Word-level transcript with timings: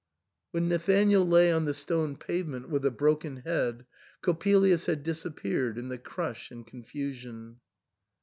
When 0.49 0.67
Nathanael 0.67 1.27
lay 1.27 1.51
on 1.51 1.65
the 1.65 1.75
stone 1.75 2.15
pavement 2.17 2.69
with 2.69 2.83
a 2.87 2.89
broken 2.89 3.43
head, 3.45 3.85
Coppelius 4.23 4.87
had 4.87 5.03
disappeared 5.03 5.77
in 5.77 5.89
the 5.89 5.99
crush 5.99 6.49
and 6.49 6.65
confusion. 6.65 7.59